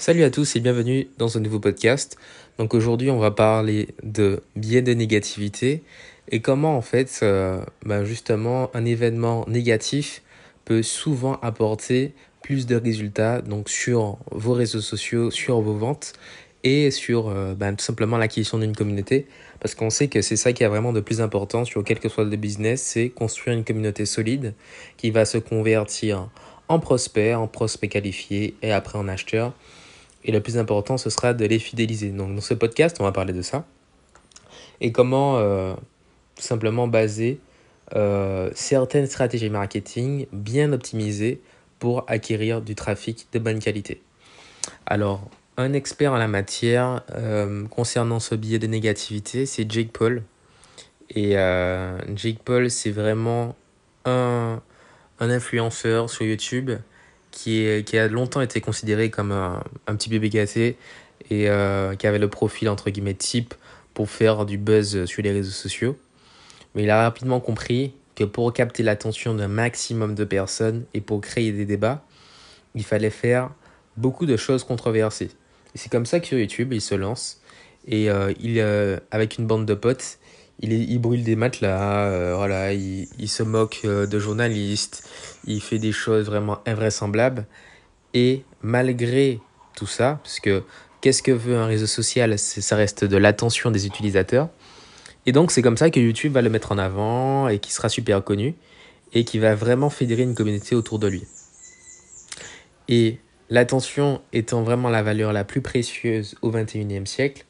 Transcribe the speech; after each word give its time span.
Salut 0.00 0.22
à 0.22 0.30
tous 0.30 0.56
et 0.56 0.60
bienvenue 0.60 1.08
dans 1.18 1.36
un 1.36 1.40
nouveau 1.40 1.60
podcast. 1.60 2.16
Donc 2.56 2.72
aujourd'hui 2.72 3.10
on 3.10 3.18
va 3.18 3.32
parler 3.32 3.88
de 4.02 4.42
biais 4.56 4.80
de 4.80 4.94
négativité 4.94 5.82
et 6.30 6.40
comment 6.40 6.74
en 6.74 6.80
fait 6.80 7.20
euh, 7.22 7.62
ben 7.84 8.02
justement 8.04 8.70
un 8.72 8.86
événement 8.86 9.44
négatif 9.46 10.22
peut 10.64 10.82
souvent 10.82 11.38
apporter 11.42 12.14
plus 12.42 12.64
de 12.64 12.76
résultats 12.76 13.42
donc 13.42 13.68
sur 13.68 14.16
vos 14.30 14.54
réseaux 14.54 14.80
sociaux, 14.80 15.30
sur 15.30 15.60
vos 15.60 15.74
ventes 15.74 16.14
et 16.64 16.90
sur 16.90 17.28
euh, 17.28 17.52
ben, 17.54 17.76
tout 17.76 17.84
simplement 17.84 18.16
l'acquisition 18.16 18.56
d'une 18.56 18.74
communauté 18.74 19.26
parce 19.60 19.74
qu'on 19.74 19.90
sait 19.90 20.08
que 20.08 20.22
c'est 20.22 20.36
ça 20.36 20.54
qui 20.54 20.64
a 20.64 20.70
vraiment 20.70 20.94
de 20.94 21.00
plus 21.00 21.20
important 21.20 21.66
sur 21.66 21.84
quel 21.84 22.00
que 22.00 22.08
soit 22.08 22.24
le 22.24 22.36
business, 22.36 22.80
c'est 22.80 23.10
construire 23.10 23.54
une 23.54 23.64
communauté 23.64 24.06
solide 24.06 24.54
qui 24.96 25.10
va 25.10 25.26
se 25.26 25.36
convertir 25.36 26.30
en 26.68 26.78
prospect, 26.78 27.34
en 27.34 27.48
prospect 27.48 27.88
qualifié 27.88 28.54
et 28.62 28.72
après 28.72 28.96
en 28.96 29.06
acheteur 29.06 29.52
et 30.24 30.32
le 30.32 30.40
plus 30.40 30.58
important, 30.58 30.98
ce 30.98 31.10
sera 31.10 31.34
de 31.34 31.44
les 31.44 31.58
fidéliser. 31.58 32.10
Donc 32.10 32.34
dans 32.34 32.40
ce 32.40 32.54
podcast, 32.54 32.96
on 33.00 33.04
va 33.04 33.12
parler 33.12 33.32
de 33.32 33.42
ça. 33.42 33.64
Et 34.80 34.92
comment 34.92 35.38
euh, 35.38 35.74
simplement 36.36 36.88
baser 36.88 37.40
euh, 37.94 38.50
certaines 38.54 39.06
stratégies 39.06 39.50
marketing 39.50 40.26
bien 40.32 40.72
optimisées 40.72 41.40
pour 41.78 42.04
acquérir 42.08 42.60
du 42.60 42.74
trafic 42.74 43.26
de 43.32 43.38
bonne 43.38 43.58
qualité. 43.58 44.02
Alors, 44.86 45.28
un 45.56 45.72
expert 45.72 46.12
en 46.12 46.18
la 46.18 46.28
matière 46.28 47.02
euh, 47.14 47.66
concernant 47.68 48.20
ce 48.20 48.34
biais 48.34 48.58
de 48.58 48.66
négativité, 48.66 49.46
c'est 49.46 49.70
Jake 49.70 49.92
Paul. 49.92 50.22
Et 51.12 51.32
Jake 52.14 52.38
Paul, 52.44 52.70
c'est 52.70 52.92
vraiment 52.92 53.56
un, 54.04 54.62
un 55.18 55.30
influenceur 55.30 56.08
sur 56.08 56.24
YouTube 56.24 56.70
qui, 57.30 57.64
est, 57.64 57.86
qui 57.86 57.98
a 57.98 58.08
longtemps 58.08 58.40
été 58.40 58.60
considéré 58.60 59.10
comme 59.10 59.32
un, 59.32 59.62
un 59.86 59.96
petit 59.96 60.08
bébé 60.08 60.28
gâté 60.28 60.76
et 61.30 61.48
euh, 61.48 61.94
qui 61.94 62.06
avait 62.06 62.18
le 62.18 62.28
profil 62.28 62.68
entre 62.68 62.90
guillemets 62.90 63.14
type 63.14 63.54
pour 63.94 64.10
faire 64.10 64.46
du 64.46 64.58
buzz 64.58 65.04
sur 65.04 65.22
les 65.22 65.32
réseaux 65.32 65.50
sociaux. 65.50 65.96
Mais 66.74 66.84
il 66.84 66.90
a 66.90 67.02
rapidement 67.02 67.40
compris 67.40 67.92
que 68.14 68.24
pour 68.24 68.52
capter 68.52 68.82
l'attention 68.82 69.34
d'un 69.34 69.48
maximum 69.48 70.14
de 70.14 70.24
personnes 70.24 70.84
et 70.94 71.00
pour 71.00 71.20
créer 71.20 71.52
des 71.52 71.64
débats, 71.64 72.04
il 72.74 72.84
fallait 72.84 73.10
faire 73.10 73.50
beaucoup 73.96 74.26
de 74.26 74.36
choses 74.36 74.64
controversées. 74.64 75.30
Et 75.74 75.78
c'est 75.78 75.90
comme 75.90 76.06
ça 76.06 76.20
que 76.20 76.26
sur 76.26 76.38
YouTube, 76.38 76.72
il 76.72 76.80
se 76.80 76.94
lance. 76.94 77.40
Et 77.86 78.10
euh, 78.10 78.32
il, 78.40 78.58
euh, 78.58 78.98
avec 79.10 79.38
une 79.38 79.46
bande 79.46 79.66
de 79.66 79.74
potes, 79.74 80.18
il, 80.62 80.98
brûle 80.98 81.24
des 81.24 81.36
matelas, 81.36 82.04
euh, 82.04 82.34
voilà, 82.36 82.72
il, 82.72 83.08
il, 83.18 83.28
se 83.28 83.42
moque 83.42 83.80
euh, 83.84 84.06
de 84.06 84.18
journalistes, 84.18 85.08
il 85.46 85.60
fait 85.60 85.78
des 85.78 85.92
choses 85.92 86.26
vraiment 86.26 86.58
invraisemblables. 86.66 87.46
Et 88.12 88.44
malgré 88.62 89.40
tout 89.74 89.86
ça, 89.86 90.20
parce 90.22 90.40
que 90.40 90.62
qu'est-ce 91.00 91.22
que 91.22 91.32
veut 91.32 91.56
un 91.56 91.66
réseau 91.66 91.86
social? 91.86 92.38
Ça 92.38 92.76
reste 92.76 93.04
de 93.04 93.16
l'attention 93.16 93.70
des 93.70 93.86
utilisateurs. 93.86 94.48
Et 95.26 95.32
donc 95.32 95.50
c'est 95.50 95.62
comme 95.62 95.76
ça 95.76 95.90
que 95.90 96.00
YouTube 96.00 96.32
va 96.32 96.42
le 96.42 96.50
mettre 96.50 96.72
en 96.72 96.78
avant 96.78 97.48
et 97.48 97.58
qui 97.58 97.72
sera 97.72 97.88
super 97.88 98.22
connu 98.24 98.54
et 99.12 99.24
qui 99.24 99.38
va 99.38 99.54
vraiment 99.54 99.90
fédérer 99.90 100.22
une 100.22 100.34
communauté 100.34 100.74
autour 100.74 100.98
de 100.98 101.08
lui. 101.08 101.24
Et 102.88 103.18
l'attention 103.48 104.20
étant 104.32 104.62
vraiment 104.62 104.88
la 104.88 105.02
valeur 105.02 105.32
la 105.32 105.44
plus 105.44 105.60
précieuse 105.60 106.36
au 106.42 106.50
21e 106.50 107.06
siècle, 107.06 107.44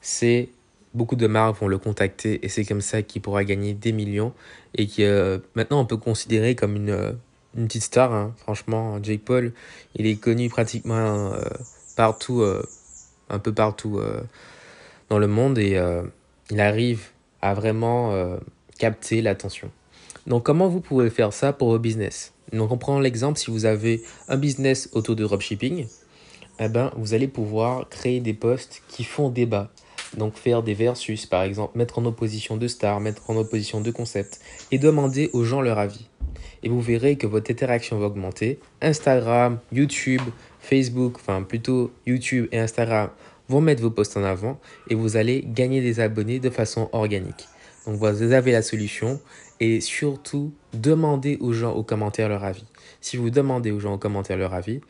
c'est 0.00 0.48
beaucoup 0.94 1.16
de 1.16 1.26
marques 1.26 1.60
vont 1.60 1.68
le 1.68 1.78
contacter 1.78 2.44
et 2.44 2.48
c'est 2.48 2.64
comme 2.64 2.80
ça 2.80 3.02
qu'il 3.02 3.20
pourra 3.20 3.44
gagner 3.44 3.74
des 3.74 3.92
millions 3.92 4.32
et 4.74 4.86
qui 4.86 5.04
euh, 5.04 5.38
maintenant 5.54 5.80
on 5.80 5.86
peut 5.86 5.96
considérer 5.96 6.54
comme 6.54 6.76
une, 6.76 6.90
euh, 6.90 7.12
petite 7.54 7.82
star. 7.82 8.12
Hein. 8.12 8.34
Franchement, 8.38 9.02
Jake 9.02 9.22
Paul, 9.24 9.52
il 9.96 10.06
est 10.06 10.16
connu 10.16 10.48
pratiquement 10.48 11.32
euh, 11.32 11.40
partout, 11.96 12.44
un 13.28 13.38
peu 13.38 13.52
partout 13.52 14.00
dans 15.08 15.18
le 15.18 15.26
monde 15.28 15.58
et 15.58 15.80
il 16.50 16.60
arrive 16.60 17.10
à 17.40 17.54
vraiment 17.54 18.36
capter 18.78 19.22
l'attention. 19.22 19.70
Donc 20.26 20.42
comment 20.42 20.66
vous 20.66 20.80
pouvez 20.80 21.08
faire 21.10 21.32
ça 21.32 21.52
pour 21.52 21.68
vos 21.68 21.78
business? 21.78 22.32
Donc 22.52 22.72
on 22.72 22.78
prend 22.78 22.98
l'exemple 22.98 23.38
si 23.38 23.52
vous 23.52 23.64
avez 23.64 24.02
un 24.26 24.36
business 24.36 24.88
autour 24.92 25.14
de 25.14 25.22
dropshipping, 25.22 25.86
eh 26.58 26.68
ben, 26.68 26.90
vous 26.96 27.14
allez 27.14 27.28
pouvoir 27.28 27.88
créer 27.88 28.18
des 28.18 28.34
posts 28.34 28.82
qui 28.88 29.04
font 29.04 29.28
débat. 29.28 29.70
Donc 30.16 30.34
faire 30.36 30.62
des 30.62 30.74
versus, 30.74 31.26
par 31.26 31.42
exemple, 31.42 31.76
mettre 31.76 31.98
en 31.98 32.04
opposition 32.04 32.56
deux 32.56 32.68
stars, 32.68 33.00
mettre 33.00 33.28
en 33.28 33.36
opposition 33.36 33.80
deux 33.80 33.92
concepts, 33.92 34.40
et 34.70 34.78
demander 34.78 35.30
aux 35.32 35.44
gens 35.44 35.60
leur 35.60 35.78
avis. 35.78 36.08
Et 36.62 36.68
vous 36.68 36.80
verrez 36.80 37.16
que 37.16 37.26
votre 37.26 37.50
interaction 37.50 37.98
va 37.98 38.06
augmenter. 38.06 38.58
Instagram, 38.80 39.58
YouTube, 39.72 40.22
Facebook, 40.60 41.16
enfin 41.16 41.42
plutôt 41.42 41.92
YouTube 42.06 42.48
et 42.52 42.58
Instagram 42.58 43.10
vont 43.48 43.60
mettre 43.60 43.82
vos 43.82 43.90
posts 43.90 44.16
en 44.16 44.24
avant 44.24 44.58
et 44.88 44.94
vous 44.94 45.16
allez 45.16 45.44
gagner 45.46 45.82
des 45.82 46.00
abonnés 46.00 46.40
de 46.40 46.50
façon 46.50 46.88
organique. 46.92 47.48
Donc 47.86 47.96
vous 47.96 48.32
avez 48.32 48.52
la 48.52 48.62
solution 48.62 49.20
et 49.60 49.80
surtout 49.80 50.52
demandez 50.72 51.36
aux 51.40 51.52
gens 51.52 51.72
aux 51.72 51.82
commentaires 51.82 52.28
leur 52.28 52.44
avis. 52.44 52.64
Si 53.00 53.16
vous 53.16 53.30
demandez 53.30 53.70
aux 53.70 53.80
gens 53.80 53.94
aux 53.94 53.98
commentaires 53.98 54.38
leur 54.38 54.54
avis, 54.54 54.80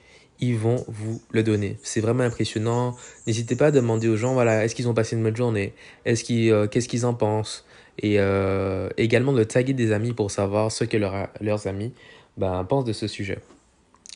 ils 0.41 0.56
vont 0.56 0.84
vous 0.88 1.21
le 1.31 1.43
donner. 1.43 1.78
C'est 1.82 2.00
vraiment 2.00 2.25
impressionnant. 2.25 2.97
N'hésitez 3.27 3.56
pas 3.56 3.66
à 3.66 3.71
demander 3.71 4.09
aux 4.09 4.16
gens, 4.16 4.34
voilà, 4.34 4.65
est-ce 4.65 4.75
qu'ils 4.75 4.88
ont 4.88 4.94
passé 4.94 5.16
une 5.16 5.22
bonne 5.22 5.37
journée? 5.37 5.75
Est-ce 6.05 6.25
qu'ils, 6.25 6.50
euh, 6.50 6.66
qu'est-ce 6.66 6.88
qu'ils 6.88 7.06
en 7.06 7.15
pensent? 7.15 7.65
Et 7.99 8.16
euh, 8.19 8.88
également 8.97 9.32
de 9.32 9.44
taguer 9.44 9.72
des 9.72 9.93
amis 9.93 10.12
pour 10.12 10.31
savoir 10.31 10.72
ce 10.72 10.84
que 10.84 10.97
leur, 10.97 11.28
leurs 11.41 11.66
amis 11.66 11.93
ben, 12.37 12.65
pensent 12.65 12.84
de 12.84 12.93
ce 12.93 13.06
sujet. 13.06 13.38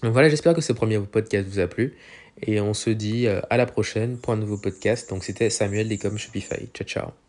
Donc 0.03 0.13
voilà, 0.13 0.29
j'espère 0.29 0.55
que 0.55 0.61
ce 0.61 0.73
premier 0.73 0.99
podcast 0.99 1.49
vous 1.49 1.61
a 1.61 1.67
plu. 1.67 1.95
Et 2.43 2.61
on 2.61 2.75
se 2.75 2.91
dit 2.91 3.27
euh, 3.27 3.41
à 3.51 3.57
la 3.57 3.67
prochaine 3.67 4.17
pour 4.17 4.33
un 4.33 4.37
nouveau 4.37 4.59
podcast. 4.59 5.11
Donc 5.11 5.25
c'était 5.25 5.51
Samuel 5.51 5.89
des 5.89 5.99
Shopify. 5.99 6.69
Ciao, 6.75 6.87
ciao. 6.87 7.28